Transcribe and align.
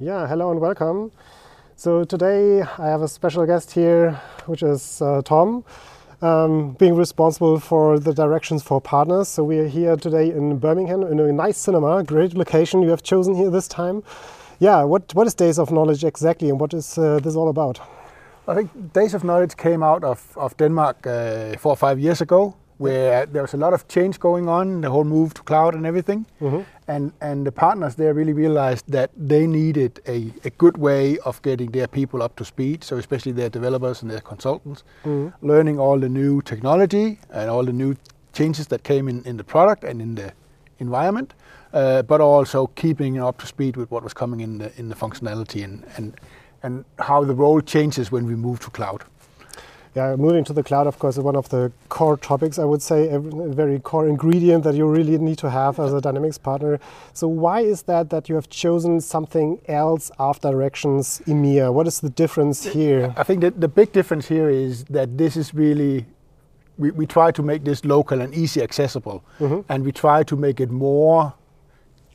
Yeah, 0.00 0.28
hello 0.28 0.52
and 0.52 0.60
welcome. 0.60 1.10
So 1.74 2.04
today 2.04 2.62
I 2.62 2.86
have 2.86 3.02
a 3.02 3.08
special 3.08 3.44
guest 3.46 3.72
here, 3.72 4.12
which 4.46 4.62
is 4.62 5.02
uh, 5.02 5.22
Tom, 5.24 5.64
um, 6.22 6.76
being 6.78 6.94
responsible 6.94 7.58
for 7.58 7.98
the 7.98 8.14
directions 8.14 8.62
for 8.62 8.80
partners. 8.80 9.26
So 9.26 9.42
we 9.42 9.58
are 9.58 9.66
here 9.66 9.96
today 9.96 10.30
in 10.30 10.58
Birmingham 10.58 11.02
in 11.02 11.18
a 11.18 11.32
nice 11.32 11.58
cinema, 11.58 12.04
great 12.04 12.34
location 12.34 12.80
you 12.80 12.90
have 12.90 13.02
chosen 13.02 13.34
here 13.34 13.50
this 13.50 13.66
time. 13.66 14.04
Yeah, 14.60 14.84
what, 14.84 15.12
what 15.16 15.26
is 15.26 15.34
Days 15.34 15.58
of 15.58 15.72
Knowledge 15.72 16.04
exactly 16.04 16.48
and 16.48 16.60
what 16.60 16.74
is 16.74 16.96
uh, 16.96 17.18
this 17.18 17.34
all 17.34 17.48
about? 17.48 17.80
I 18.46 18.54
think 18.54 18.92
Days 18.92 19.14
of 19.14 19.24
Knowledge 19.24 19.56
came 19.56 19.82
out 19.82 20.04
of, 20.04 20.22
of 20.36 20.56
Denmark 20.58 21.08
uh, 21.08 21.56
four 21.56 21.72
or 21.72 21.76
five 21.76 21.98
years 21.98 22.20
ago, 22.20 22.54
where 22.78 23.26
there 23.26 23.42
was 23.42 23.54
a 23.54 23.56
lot 23.56 23.74
of 23.74 23.86
change 23.88 24.18
going 24.18 24.48
on, 24.48 24.80
the 24.80 24.90
whole 24.90 25.04
move 25.04 25.34
to 25.34 25.42
cloud 25.42 25.74
and 25.74 25.84
everything. 25.84 26.26
Mm-hmm. 26.40 26.62
And, 26.86 27.12
and 27.20 27.46
the 27.46 27.52
partners 27.52 27.96
there 27.96 28.14
really 28.14 28.32
realized 28.32 28.84
that 28.88 29.10
they 29.16 29.46
needed 29.46 30.00
a, 30.06 30.32
a 30.44 30.50
good 30.50 30.78
way 30.78 31.18
of 31.18 31.42
getting 31.42 31.72
their 31.72 31.88
people 31.88 32.22
up 32.22 32.36
to 32.36 32.44
speed, 32.44 32.82
so 32.84 32.96
especially 32.96 33.32
their 33.32 33.50
developers 33.50 34.02
and 34.02 34.10
their 34.10 34.20
consultants, 34.20 34.84
mm-hmm. 35.04 35.46
learning 35.46 35.78
all 35.78 35.98
the 35.98 36.08
new 36.08 36.40
technology 36.42 37.18
and 37.30 37.50
all 37.50 37.64
the 37.64 37.72
new 37.72 37.96
changes 38.32 38.68
that 38.68 38.84
came 38.84 39.08
in, 39.08 39.22
in 39.24 39.36
the 39.36 39.44
product 39.44 39.82
and 39.84 40.00
in 40.00 40.14
the 40.14 40.32
environment, 40.78 41.34
uh, 41.72 42.02
but 42.02 42.20
also 42.20 42.68
keeping 42.68 43.20
up 43.20 43.38
to 43.38 43.46
speed 43.46 43.76
with 43.76 43.90
what 43.90 44.02
was 44.02 44.14
coming 44.14 44.40
in 44.40 44.58
the, 44.58 44.72
in 44.78 44.88
the 44.88 44.94
functionality 44.94 45.64
and, 45.64 45.84
and, 45.96 46.14
and 46.62 46.84
how 47.00 47.24
the 47.24 47.34
role 47.34 47.60
changes 47.60 48.12
when 48.12 48.24
we 48.24 48.36
move 48.36 48.60
to 48.60 48.70
cloud. 48.70 49.02
Yeah, 49.94 50.16
moving 50.16 50.44
to 50.44 50.52
the 50.52 50.62
cloud, 50.62 50.86
of 50.86 50.98
course, 50.98 51.16
is 51.16 51.24
one 51.24 51.36
of 51.36 51.48
the 51.48 51.72
core 51.88 52.16
topics, 52.16 52.58
I 52.58 52.64
would 52.64 52.82
say, 52.82 53.08
a 53.08 53.18
very 53.18 53.80
core 53.80 54.06
ingredient 54.08 54.64
that 54.64 54.74
you 54.74 54.86
really 54.86 55.18
need 55.18 55.38
to 55.38 55.50
have 55.50 55.80
as 55.80 55.92
a 55.92 56.00
Dynamics 56.00 56.38
partner. 56.38 56.78
So, 57.14 57.26
why 57.26 57.60
is 57.60 57.82
that 57.82 58.10
that 58.10 58.28
you 58.28 58.34
have 58.34 58.48
chosen 58.48 59.00
something 59.00 59.60
else 59.66 60.10
after 60.18 60.50
Directions 60.50 61.20
EMEA? 61.26 61.72
What 61.72 61.86
is 61.86 62.00
the 62.00 62.10
difference 62.10 62.64
here? 62.64 63.14
I 63.16 63.22
think 63.22 63.40
that 63.40 63.60
the 63.60 63.68
big 63.68 63.92
difference 63.92 64.28
here 64.28 64.48
is 64.48 64.84
that 64.84 65.18
this 65.18 65.36
is 65.36 65.54
really 65.54 66.06
we, 66.78 66.92
we 66.92 67.06
try 67.06 67.30
to 67.32 67.42
make 67.42 67.64
this 67.64 67.84
local 67.84 68.20
and 68.20 68.32
easy 68.34 68.62
accessible, 68.62 69.24
mm-hmm. 69.40 69.60
and 69.68 69.84
we 69.84 69.92
try 69.92 70.22
to 70.22 70.36
make 70.36 70.60
it 70.60 70.70
more 70.70 71.34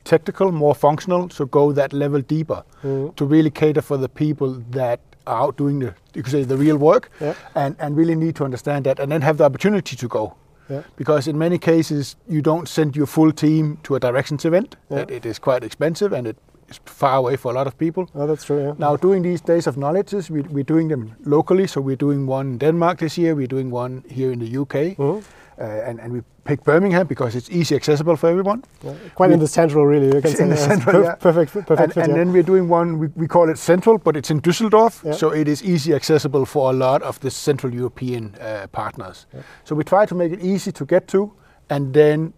technical, 0.04 0.52
more 0.52 0.76
functional, 0.76 1.30
so 1.30 1.46
go 1.46 1.72
that 1.72 1.94
level 1.94 2.22
deeper 2.22 2.64
mm-hmm. 2.82 3.14
to 3.16 3.26
really 3.26 3.50
cater 3.50 3.82
for 3.82 3.98
the 3.98 4.10
people 4.10 4.62
that 4.72 5.00
are 5.26 5.48
out 5.48 5.58
doing 5.58 5.80
the 5.80 5.94
you 6.14 6.24
could 6.24 6.32
say 6.32 6.44
the 6.44 6.58
real 6.58 6.78
work, 6.78 7.10
yeah. 7.20 7.34
and 7.56 7.76
and 7.80 7.98
really 7.98 8.16
need 8.16 8.36
to 8.36 8.46
understand 8.46 8.86
that, 8.86 9.00
and 9.00 9.12
then 9.12 9.22
have 9.22 9.38
the 9.38 9.46
opportunity 9.46 9.96
to 9.96 10.08
go. 10.08 10.36
Yeah. 10.70 10.84
Because 10.96 11.28
in 11.28 11.38
many 11.38 11.58
cases 11.58 12.16
you 12.28 12.42
don't 12.42 12.68
send 12.68 12.96
your 12.96 13.06
full 13.06 13.32
team 13.32 13.78
to 13.84 13.96
a 13.96 14.00
directions 14.00 14.46
event. 14.46 14.76
Yeah. 14.90 15.06
It 15.08 15.26
is 15.26 15.40
quite 15.40 15.64
expensive 15.64 16.14
and 16.14 16.28
it 16.28 16.38
is 16.70 16.80
far 16.86 17.18
away 17.18 17.36
for 17.36 17.52
a 17.52 17.56
lot 17.56 17.68
of 17.68 17.78
people. 17.78 18.10
Oh, 18.16 18.28
that's 18.28 18.46
true. 18.46 18.68
Yeah. 18.68 18.74
Now, 18.78 18.96
doing 18.96 19.24
these 19.24 19.42
days 19.42 19.68
of 19.68 19.78
knowledges, 19.78 20.30
we, 20.30 20.42
we're 20.42 20.64
doing 20.64 20.88
them 20.88 21.16
locally. 21.26 21.68
So 21.68 21.82
we're 21.82 21.98
doing 21.98 22.26
one 22.26 22.48
in 22.48 22.58
Denmark 22.58 23.00
this 23.00 23.18
year. 23.18 23.36
We're 23.36 23.48
doing 23.48 23.72
one 23.72 24.04
here 24.10 24.32
in 24.32 24.40
the 24.40 24.58
UK. 24.58 24.98
Mm-hmm. 24.98 25.20
Uh, 25.64 25.68
and, 25.88 26.02
and 26.02 26.12
we 26.12 26.22
picked 26.44 26.66
Birmingham 26.66 27.08
because 27.08 27.36
it's 27.36 27.50
easy 27.50 27.74
accessible 27.74 28.18
for 28.18 28.28
everyone. 28.28 28.66
Yeah, 28.84 28.96
quite 29.16 29.30
we, 29.30 29.36
in 29.36 29.40
the 29.40 29.48
central, 29.48 29.86
really. 29.86 30.08
You 30.08 30.22
can 30.22 30.36
say 30.36 30.44
in 30.48 30.50
the 30.50 30.58
central, 30.58 30.96
perf- 30.96 31.06
yeah. 31.06 31.16
Perfect, 31.16 31.54
perfect. 31.54 31.80
And, 31.80 31.94
fit, 31.94 32.04
and 32.04 32.12
yeah. 32.12 32.18
then 32.18 32.34
we're 32.34 32.44
doing 32.44 32.68
one. 32.68 33.00
We, 33.00 33.08
we 33.16 33.28
call 33.30 33.50
it 33.50 33.58
central, 33.58 33.98
but 33.98 34.18
it's 34.18 34.30
in 34.30 34.42
Düsseldorf, 34.42 35.16
so 35.16 35.30
it 35.30 35.48
is 35.48 35.64
easy 35.64 35.94
accessible 35.94 36.46
for 36.46 36.70
a 36.70 36.74
lot 36.74 37.02
of 37.02 37.18
the 37.22 37.32
Central 37.32 37.74
European 37.74 38.36
uh, 38.42 38.68
partners. 38.74 39.26
So 39.64 39.74
we 39.74 39.86
try 39.86 40.06
to 40.06 40.16
make 40.16 40.34
it 40.34 40.42
easy 40.42 40.74
to 40.74 40.86
get 40.86 41.08
to, 41.10 41.32
and 41.70 41.94
then 41.94 42.34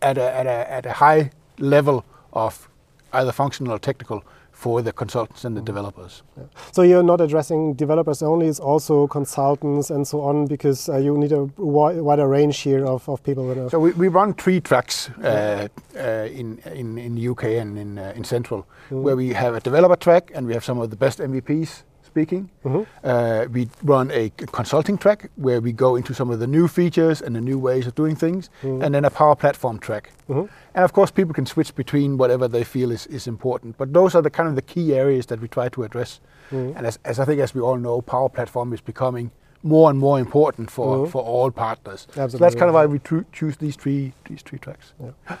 at 0.00 0.16
a, 0.16 0.32
at 0.36 0.46
a, 0.46 0.72
at 0.72 0.86
a 0.86 0.92
high 0.92 1.32
level 1.58 2.04
of 2.34 2.68
either 3.14 3.32
functional 3.32 3.72
or 3.72 3.80
technical 3.80 4.22
for 4.54 4.80
the 4.80 4.92
consultants 4.92 5.44
and 5.44 5.56
the 5.56 5.60
developers. 5.60 6.22
Yeah. 6.36 6.44
So 6.72 6.82
you're 6.82 7.02
not 7.02 7.20
addressing 7.20 7.74
developers 7.74 8.22
only, 8.22 8.46
it's 8.46 8.60
also 8.60 9.06
consultants 9.08 9.90
and 9.90 10.06
so 10.06 10.20
on, 10.22 10.46
because 10.46 10.88
uh, 10.88 10.96
you 10.96 11.18
need 11.18 11.32
a 11.32 11.44
wider 11.58 12.28
range 12.28 12.60
here 12.60 12.86
of, 12.86 13.06
of 13.08 13.22
people. 13.22 13.68
So 13.68 13.78
we, 13.78 13.92
we 13.92 14.08
run 14.08 14.32
three 14.34 14.60
tracks 14.60 15.10
uh, 15.22 15.68
uh, 15.96 16.00
in, 16.00 16.58
in, 16.72 16.98
in 16.98 17.14
the 17.16 17.28
UK 17.28 17.44
and 17.44 17.76
in, 17.76 17.98
uh, 17.98 18.12
in 18.16 18.24
Central, 18.24 18.66
mm. 18.90 19.02
where 19.02 19.16
we 19.16 19.30
have 19.30 19.54
a 19.54 19.60
developer 19.60 19.96
track 19.96 20.30
and 20.34 20.46
we 20.46 20.54
have 20.54 20.64
some 20.64 20.78
of 20.78 20.88
the 20.90 20.96
best 20.96 21.18
MVPs 21.18 21.82
speaking. 22.14 22.48
Mm-hmm. 22.64 22.82
Uh, 23.02 23.46
we 23.50 23.68
run 23.82 24.08
a 24.12 24.30
consulting 24.60 24.96
track 24.96 25.30
where 25.34 25.60
we 25.60 25.72
go 25.72 25.96
into 25.96 26.14
some 26.14 26.30
of 26.30 26.38
the 26.38 26.46
new 26.46 26.68
features 26.68 27.20
and 27.20 27.34
the 27.34 27.40
new 27.40 27.58
ways 27.58 27.88
of 27.88 27.94
doing 27.96 28.14
things, 28.14 28.50
mm-hmm. 28.62 28.82
and 28.82 28.94
then 28.94 29.04
a 29.04 29.10
power 29.10 29.34
platform 29.34 29.80
track. 29.80 30.12
Mm-hmm. 30.28 30.46
And 30.76 30.84
of 30.84 30.92
course, 30.92 31.10
people 31.10 31.34
can 31.34 31.44
switch 31.44 31.74
between 31.74 32.16
whatever 32.16 32.46
they 32.46 32.62
feel 32.62 32.92
is, 32.92 33.06
is 33.08 33.26
important. 33.26 33.76
But 33.76 33.92
those 33.92 34.14
are 34.14 34.22
the 34.22 34.30
kind 34.30 34.48
of 34.48 34.54
the 34.54 34.62
key 34.62 34.94
areas 34.94 35.26
that 35.26 35.40
we 35.40 35.48
try 35.48 35.68
to 35.70 35.82
address. 35.82 36.20
Mm-hmm. 36.52 36.76
And 36.76 36.86
as, 36.86 37.00
as 37.04 37.18
I 37.18 37.24
think, 37.24 37.40
as 37.40 37.52
we 37.52 37.60
all 37.60 37.78
know, 37.78 38.00
power 38.00 38.28
platform 38.28 38.72
is 38.72 38.80
becoming 38.80 39.32
more 39.64 39.90
and 39.90 39.98
more 39.98 40.20
important 40.20 40.70
for, 40.70 40.98
mm-hmm. 40.98 41.10
for 41.10 41.22
all 41.22 41.50
partners. 41.50 42.06
Absolutely. 42.10 42.30
So 42.30 42.38
that's 42.38 42.54
kind 42.54 42.68
of 42.68 42.74
why 42.74 42.86
we 42.86 43.00
tr- 43.00 43.26
choose 43.32 43.56
these 43.56 43.74
three 43.74 44.12
these 44.28 44.42
three 44.42 44.60
tracks. 44.60 44.92
Yeah. 45.02 45.36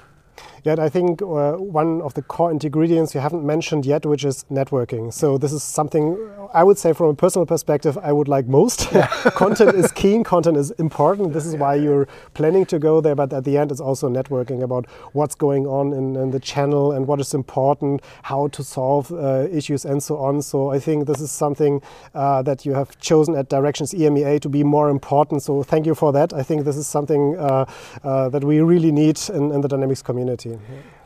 Yet 0.64 0.78
I 0.78 0.88
think 0.88 1.20
uh, 1.20 1.52
one 1.52 2.00
of 2.00 2.14
the 2.14 2.22
core 2.22 2.50
ingredients 2.50 3.14
you 3.14 3.20
haven't 3.20 3.44
mentioned 3.44 3.84
yet, 3.84 4.06
which 4.06 4.24
is 4.24 4.44
networking. 4.50 5.12
So 5.12 5.38
this 5.38 5.52
is 5.52 5.62
something 5.62 6.16
I 6.54 6.64
would 6.64 6.78
say 6.78 6.92
from 6.92 7.08
a 7.08 7.14
personal 7.14 7.46
perspective 7.46 7.98
I 7.98 8.12
would 8.12 8.28
like 8.28 8.46
most. 8.46 8.92
Yeah. 8.92 9.06
content 9.34 9.74
is 9.74 9.92
keen, 9.92 10.24
content 10.24 10.56
is 10.56 10.70
important. 10.72 11.32
This 11.32 11.44
is 11.44 11.54
why 11.56 11.74
you're 11.74 12.08
planning 12.32 12.64
to 12.66 12.78
go 12.78 13.00
there, 13.00 13.14
but 13.14 13.32
at 13.32 13.44
the 13.44 13.58
end 13.58 13.70
it's 13.70 13.80
also 13.80 14.08
networking 14.08 14.62
about 14.62 14.86
what's 15.12 15.34
going 15.34 15.66
on 15.66 15.92
in, 15.92 16.16
in 16.16 16.30
the 16.30 16.40
channel 16.40 16.92
and 16.92 17.06
what 17.06 17.20
is 17.20 17.34
important, 17.34 18.02
how 18.22 18.48
to 18.48 18.64
solve 18.64 19.12
uh, 19.12 19.46
issues 19.50 19.84
and 19.84 20.02
so 20.02 20.16
on. 20.16 20.40
So 20.42 20.70
I 20.70 20.78
think 20.78 21.06
this 21.06 21.20
is 21.20 21.30
something 21.30 21.82
uh, 22.14 22.42
that 22.42 22.64
you 22.64 22.72
have 22.74 22.98
chosen 23.00 23.36
at 23.36 23.48
Directions 23.48 23.92
EMEA 23.92 24.40
to 24.40 24.48
be 24.48 24.64
more 24.64 24.88
important. 24.88 25.42
So 25.42 25.62
thank 25.62 25.86
you 25.86 25.94
for 25.94 26.12
that. 26.12 26.32
I 26.32 26.42
think 26.42 26.64
this 26.64 26.76
is 26.76 26.86
something 26.86 27.36
uh, 27.36 27.66
uh, 28.02 28.28
that 28.30 28.44
we 28.44 28.60
really 28.60 28.92
need 28.92 29.20
in, 29.28 29.52
in 29.52 29.60
the 29.60 29.68
Dynamics 29.68 30.02
community. 30.02 30.23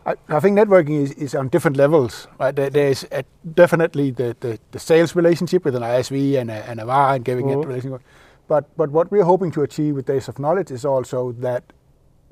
I, 0.06 0.14
I, 0.28 0.40
think 0.40 0.58
networking 0.58 1.02
is, 1.02 1.12
is 1.12 1.34
on 1.34 1.48
different 1.48 1.76
levels. 1.76 2.28
Right? 2.40 2.54
There, 2.54 2.70
there's 2.70 3.04
a, 3.12 3.24
definitely 3.54 4.10
the, 4.10 4.36
the, 4.40 4.58
the, 4.70 4.78
sales 4.78 5.14
relationship 5.14 5.64
with 5.64 5.74
an 5.74 5.82
ISV 5.82 6.40
and 6.40 6.50
a, 6.50 6.68
and 6.68 6.80
a 6.80 6.86
VAR 6.86 7.14
and 7.14 7.24
giving 7.24 7.46
mm-hmm. 7.46 7.62
it 7.62 7.66
relationship. 7.66 8.02
But, 8.46 8.74
but 8.76 8.90
what 8.90 9.10
we're 9.10 9.24
hoping 9.24 9.50
to 9.52 9.62
achieve 9.62 9.94
with 9.94 10.06
Days 10.06 10.28
of 10.28 10.38
Knowledge 10.38 10.70
is 10.70 10.84
also 10.84 11.32
that 11.32 11.64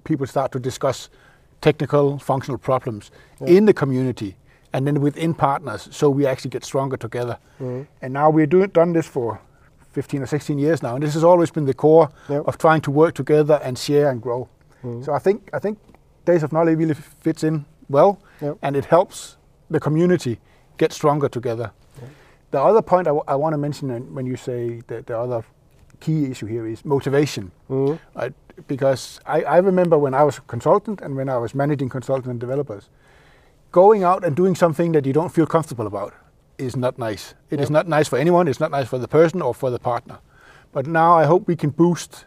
people 0.04 0.26
start 0.26 0.52
to 0.52 0.58
discuss 0.58 1.10
technical, 1.60 2.18
functional 2.18 2.58
problems 2.58 3.10
yeah. 3.40 3.48
in 3.48 3.66
the 3.66 3.74
community 3.74 4.36
and 4.72 4.86
then 4.86 5.00
within 5.00 5.32
partners 5.32 5.88
so 5.90 6.10
we 6.10 6.26
actually 6.26 6.50
get 6.50 6.64
stronger 6.64 6.96
together. 6.96 7.38
Mm-hmm. 7.60 7.82
And 8.02 8.12
now 8.12 8.30
we've 8.30 8.48
doing, 8.48 8.68
done 8.70 8.92
this 8.92 9.06
for 9.06 9.40
15 9.92 10.22
or 10.22 10.26
16 10.26 10.58
years 10.58 10.82
now, 10.82 10.94
and 10.94 11.02
this 11.02 11.14
has 11.14 11.24
always 11.24 11.50
been 11.50 11.64
the 11.64 11.74
core 11.74 12.10
yep. 12.28 12.42
of 12.46 12.58
trying 12.58 12.82
to 12.82 12.90
work 12.90 13.14
together 13.14 13.58
and 13.62 13.78
share 13.78 14.10
and 14.10 14.20
grow. 14.20 14.48
Mm-hmm. 14.84 15.02
So 15.02 15.14
I 15.14 15.18
think 15.18 15.48
I 15.54 15.58
think 15.58 15.78
Days 16.26 16.42
of 16.42 16.52
Knowledge 16.52 16.76
really 16.78 16.94
fits 16.94 17.42
in 17.42 17.64
well, 17.88 18.18
yep. 18.42 18.58
and 18.62 18.76
it 18.76 18.84
helps 18.84 19.36
the 19.70 19.80
community 19.80 20.38
get 20.76 20.92
stronger 20.92 21.28
together. 21.28 21.70
Yep. 22.00 22.10
The 22.50 22.60
other 22.60 22.82
point 22.82 23.06
I, 23.06 23.10
w- 23.10 23.24
I 23.26 23.36
want 23.36 23.54
to 23.54 23.58
mention 23.58 24.14
when 24.14 24.26
you 24.26 24.36
say 24.36 24.82
that 24.88 25.06
the 25.06 25.18
other 25.18 25.44
key 26.00 26.26
issue 26.30 26.46
here 26.46 26.66
is 26.66 26.84
motivation, 26.84 27.52
mm-hmm. 27.70 28.28
Because 28.66 29.20
I, 29.26 29.42
I 29.42 29.58
remember 29.58 29.98
when 29.98 30.14
I 30.14 30.22
was 30.22 30.38
a 30.38 30.40
consultant 30.42 31.02
and 31.02 31.14
when 31.14 31.28
I 31.28 31.36
was 31.36 31.54
managing 31.54 31.90
consultants 31.90 32.28
and 32.28 32.40
developers, 32.40 32.88
going 33.70 34.02
out 34.02 34.24
and 34.24 34.34
doing 34.34 34.54
something 34.54 34.92
that 34.92 35.04
you 35.04 35.12
don't 35.12 35.30
feel 35.30 35.46
comfortable 35.46 35.86
about 35.86 36.14
is 36.56 36.74
not 36.74 36.98
nice. 36.98 37.34
It 37.50 37.58
yep. 37.58 37.64
is 37.64 37.70
not 37.70 37.86
nice 37.86 38.08
for 38.08 38.18
anyone. 38.18 38.48
It's 38.48 38.60
not 38.60 38.70
nice 38.70 38.88
for 38.88 38.98
the 38.98 39.08
person 39.08 39.42
or 39.42 39.52
for 39.54 39.70
the 39.70 39.78
partner. 39.78 40.18
But 40.72 40.86
now 40.86 41.18
I 41.18 41.26
hope 41.26 41.46
we 41.46 41.56
can 41.56 41.68
boost 41.68 42.24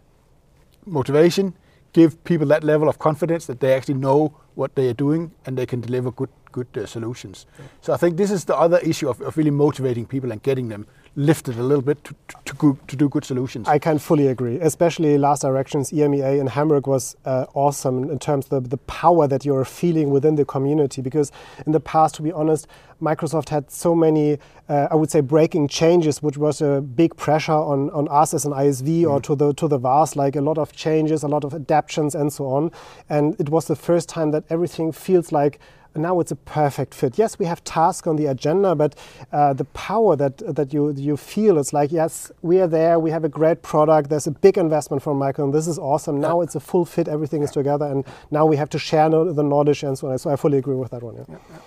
motivation, 0.85 1.55
give 1.93 2.23
people 2.23 2.47
that 2.47 2.63
level 2.63 2.89
of 2.89 2.99
confidence 2.99 3.45
that 3.47 3.59
they 3.59 3.73
actually 3.73 3.95
know 3.95 4.35
what 4.55 4.75
they 4.75 4.87
are 4.89 4.93
doing 4.93 5.31
and 5.45 5.57
they 5.57 5.65
can 5.65 5.81
deliver 5.81 6.11
good 6.11 6.29
good 6.51 6.67
uh, 6.77 6.85
solutions. 6.85 7.45
Yeah. 7.59 7.65
So 7.81 7.93
I 7.93 7.97
think 7.97 8.17
this 8.17 8.31
is 8.31 8.45
the 8.45 8.57
other 8.57 8.79
issue 8.79 9.07
of, 9.07 9.21
of 9.21 9.37
really 9.37 9.51
motivating 9.51 10.05
people 10.05 10.31
and 10.31 10.41
getting 10.41 10.69
them 10.69 10.87
lifted 11.19 11.59
a 11.59 11.63
little 11.63 11.81
bit 11.81 12.01
to, 12.05 12.15
to, 12.29 12.55
to, 12.55 12.77
to, 12.87 12.95
do 12.95 13.09
good 13.09 13.25
solutions. 13.25 13.67
I 13.67 13.77
can 13.77 13.99
fully 13.99 14.27
agree. 14.27 14.55
Especially 14.61 15.17
Last 15.17 15.41
Directions 15.41 15.91
EMEA 15.91 16.39
in 16.39 16.47
Hamburg 16.47 16.87
was 16.87 17.17
uh, 17.25 17.45
awesome 17.53 18.09
in 18.09 18.19
terms 18.19 18.45
of 18.45 18.63
the, 18.63 18.69
the 18.69 18.77
power 18.77 19.27
that 19.27 19.43
you're 19.43 19.65
feeling 19.65 20.11
within 20.11 20.35
the 20.35 20.45
community. 20.45 21.01
Because 21.01 21.33
in 21.65 21.73
the 21.73 21.79
past, 21.81 22.15
to 22.15 22.21
be 22.21 22.31
honest, 22.31 22.67
Microsoft 23.01 23.49
had 23.49 23.69
so 23.69 23.93
many, 23.93 24.37
uh, 24.69 24.87
I 24.89 24.95
would 24.95 25.11
say, 25.11 25.19
breaking 25.19 25.67
changes, 25.67 26.23
which 26.23 26.37
was 26.37 26.61
a 26.61 26.79
big 26.79 27.17
pressure 27.17 27.51
on, 27.51 27.89
on 27.89 28.07
us 28.07 28.33
as 28.33 28.45
an 28.45 28.53
ISV 28.53 29.01
mm. 29.01 29.11
or 29.11 29.19
to 29.21 29.35
the 29.35 29.53
to 29.55 29.67
the 29.67 29.77
VARs, 29.77 30.15
like 30.15 30.37
a 30.37 30.41
lot 30.41 30.57
of 30.57 30.71
changes, 30.71 31.23
a 31.23 31.27
lot 31.27 31.43
of 31.43 31.53
adaptations, 31.53 32.15
and 32.15 32.31
so 32.31 32.47
on. 32.47 32.71
And 33.09 33.35
it 33.39 33.49
was 33.49 33.67
the 33.67 33.75
first 33.75 34.07
time 34.07 34.31
that 34.31 34.45
everything 34.49 34.93
feels 34.93 35.33
like 35.33 35.59
now 35.95 36.19
it's 36.19 36.31
a 36.31 36.35
perfect 36.35 36.93
fit. 36.93 37.17
Yes, 37.17 37.39
we 37.39 37.45
have 37.45 37.63
tasks 37.63 38.07
on 38.07 38.15
the 38.15 38.27
agenda, 38.27 38.75
but 38.75 38.95
uh, 39.31 39.53
the 39.53 39.65
power 39.65 40.15
that 40.15 40.37
that 40.55 40.73
you 40.73 40.91
you 40.91 41.17
feel 41.17 41.57
it's 41.57 41.73
like 41.73 41.91
yes, 41.91 42.31
we 42.41 42.59
are 42.61 42.67
there. 42.67 42.99
We 42.99 43.11
have 43.11 43.23
a 43.23 43.29
great 43.29 43.61
product. 43.61 44.09
There's 44.09 44.27
a 44.27 44.31
big 44.31 44.57
investment 44.57 45.01
from 45.03 45.17
Michael, 45.17 45.45
and 45.45 45.53
this 45.53 45.67
is 45.67 45.79
awesome. 45.79 46.19
Now 46.19 46.41
it's 46.41 46.55
a 46.55 46.59
full 46.59 46.85
fit. 46.85 47.07
Everything 47.07 47.41
is 47.43 47.51
together, 47.51 47.85
and 47.85 48.05
now 48.31 48.45
we 48.45 48.57
have 48.57 48.69
to 48.69 48.79
share 48.79 49.09
the 49.09 49.43
knowledge 49.43 49.83
and 49.83 49.97
so 49.97 50.09
on. 50.09 50.17
So 50.17 50.29
I 50.29 50.35
fully 50.35 50.57
agree 50.57 50.75
with 50.75 50.91
that 50.91 51.03
one. 51.03 51.15
Yeah. 51.15 51.25
yeah, 51.29 51.57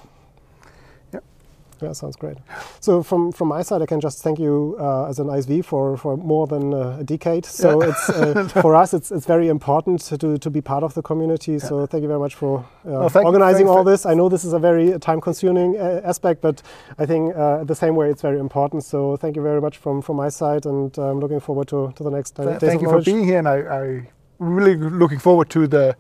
yeah. 1.83 1.89
Yeah, 1.89 1.95
sounds 1.95 2.17
great. 2.17 2.37
So 2.81 3.03
from 3.03 3.33
from 3.33 3.49
my 3.49 3.63
side, 3.63 3.83
I 3.83 3.87
can 3.87 4.01
just 4.01 4.23
thank 4.23 4.39
you 4.39 4.77
uh, 4.81 5.11
as 5.11 5.19
an 5.19 5.27
ISV 5.27 5.65
for, 5.65 5.97
for 5.97 6.17
more 6.17 6.47
than 6.47 6.73
uh, 6.75 6.99
a 7.01 7.05
decade. 7.05 7.45
So 7.47 7.69
Yeah. 7.83 7.91
it's 7.91 8.09
uh, 8.09 8.49
for 8.63 8.75
us, 8.83 8.95
it's 8.95 9.11
it's 9.13 9.27
very 9.27 9.49
important 9.49 10.01
to, 10.21 10.39
to 10.39 10.51
be 10.51 10.61
part 10.61 10.83
of 10.85 10.93
the 10.95 11.03
community. 11.03 11.59
So 11.59 11.87
thank 11.87 12.03
you 12.03 12.09
very 12.09 12.21
much 12.21 12.35
for 12.35 12.65
uh, 12.87 12.91
No, 12.91 13.09
organizing 13.25 13.67
thanks 13.67 13.77
all 13.77 13.85
this. 13.85 14.07
I 14.07 14.15
know 14.15 14.29
this 14.29 14.45
is 14.45 14.53
a 14.53 14.59
very 14.59 14.99
time-consuming 14.99 15.77
uh, 15.79 16.01
aspect, 16.11 16.41
but 16.41 16.63
I 16.99 17.07
think 17.07 17.35
uh, 17.37 17.65
the 17.65 17.75
same 17.75 17.95
way 17.97 18.11
it's 18.11 18.23
very 18.23 18.39
important. 18.39 18.85
So 18.85 19.17
thank 19.17 19.37
you 19.37 19.43
very 19.43 19.61
much 19.61 19.79
from 19.79 20.03
from 20.03 20.17
my 20.17 20.31
side, 20.31 20.67
and 20.67 20.97
I'm 20.99 21.21
looking 21.21 21.41
forward 21.41 21.69
to, 21.69 21.93
to 21.97 22.03
the 22.05 22.11
next 22.11 22.39
uh, 22.39 22.45
Th- 22.45 22.59
days 22.61 22.71
Thank 22.71 22.83
you 22.83 22.89
for 22.89 23.03
being 23.03 23.25
here, 23.25 23.39
and 23.39 23.49
I, 23.49 23.59
I 23.85 24.09
really 24.39 24.77
looking 24.77 25.21
forward 25.21 25.49
to 25.51 25.67
the 25.67 25.97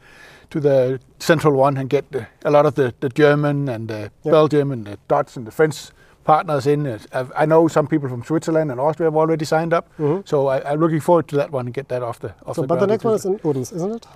to 0.52 0.60
the 0.60 1.00
central 1.18 1.54
one 1.54 1.76
and 1.80 1.88
get 1.90 2.04
the, 2.12 2.26
a 2.44 2.50
lot 2.50 2.66
of 2.66 2.74
the, 2.74 2.92
the 3.00 3.08
German 3.08 3.68
and 3.68 3.88
the 3.88 4.10
Yeah. 4.24 4.32
Belgium 4.32 4.70
and 4.72 4.84
the 4.86 4.96
Dutch 5.08 5.36
and 5.36 5.46
the 5.46 5.50
French 5.50 5.76
partners 6.24 6.66
in. 6.66 6.86
I 7.42 7.46
know 7.46 7.68
some 7.68 7.86
people 7.86 8.08
from 8.08 8.22
Switzerland 8.22 8.70
and 8.70 8.78
Austria 8.80 9.06
have 9.10 9.16
already 9.16 9.44
signed 9.44 9.72
up, 9.72 9.84
Mhm. 9.98 10.22
so 10.28 10.46
I, 10.48 10.56
I'm 10.72 10.78
looking 10.80 11.00
forward 11.00 11.26
to 11.28 11.36
that 11.36 11.50
one 11.50 11.66
and 11.66 11.74
get 11.74 11.88
that 11.88 12.02
off 12.02 12.18
the 12.20 12.28
off 12.46 12.56
So, 12.56 12.62
the 12.62 12.68
but 12.68 12.80
the 12.80 12.86
next 12.86 13.04
one 13.04 13.14
is 13.14 13.24
in 13.24 13.40
Odense, 13.44 13.72
isn't 13.72 13.94
it? 13.96 14.06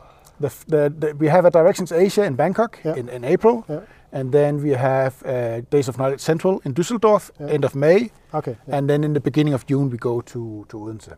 the, 0.41 0.51
the, 0.69 0.93
the, 1.01 1.15
we 1.19 1.29
have 1.29 1.45
a 1.47 1.51
Directions 1.51 1.91
Asia 1.93 2.25
in 2.25 2.35
Bangkok 2.37 2.79
Yeah. 2.85 2.95
in, 3.01 3.09
in 3.09 3.25
April, 3.25 3.65
Yeah. 3.69 3.81
and 4.13 4.31
then 4.33 4.63
we 4.63 4.71
have 4.77 5.13
uh, 5.25 5.63
Days 5.71 5.89
of 5.89 5.97
Knowledge 5.99 6.21
Central 6.21 6.61
in 6.65 6.75
Düsseldorf 6.75 7.31
Yeah. 7.41 7.55
end 7.55 7.65
of 7.65 7.75
May, 7.75 8.11
Okay. 8.35 8.57
and 8.69 8.89
then 8.89 9.03
in 9.05 9.13
the 9.15 9.21
beginning 9.21 9.55
of 9.55 9.65
June 9.71 9.91
we 9.91 9.97
go 9.99 10.21
to 10.21 10.65
to 10.69 10.79
Odense. 10.79 11.09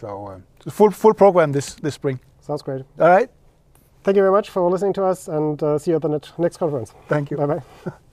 So 0.00 0.08
um, 0.28 0.42
a 0.66 0.70
full 0.70 0.90
full 0.92 1.14
program 1.14 1.52
this 1.52 1.74
this 1.82 1.94
spring. 1.94 2.20
Sounds 2.40 2.62
great. 2.62 2.84
All 3.00 3.08
right, 3.16 3.28
Thank 4.04 4.16
you 4.16 4.22
very 4.22 4.32
much 4.32 4.48
for 4.50 4.68
listening 4.70 4.94
to 4.94 5.04
us, 5.04 5.28
and 5.28 5.62
uh, 5.62 5.78
see 5.78 5.90
you 5.90 5.96
at 5.96 6.02
the 6.02 6.20
next 6.38 6.56
conference. 6.56 6.94
thank 7.08 7.30
you. 7.30 7.36
Bye 7.36 7.46
bye. 7.46 7.92